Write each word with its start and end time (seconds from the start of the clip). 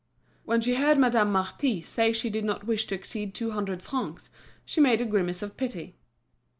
When 0.45 0.61
she 0.61 0.73
heard 0.73 0.97
Madame 0.97 1.31
Marty 1.31 1.79
say 1.79 2.11
she 2.11 2.31
did 2.31 2.43
not 2.43 2.63
wish 2.65 2.87
to 2.87 2.95
exceed 2.95 3.35
two 3.35 3.51
hundred 3.51 3.83
francs, 3.83 4.31
she 4.65 4.81
made 4.81 4.99
a 4.99 5.05
grimace 5.05 5.43
of 5.43 5.55
pity. 5.57 5.95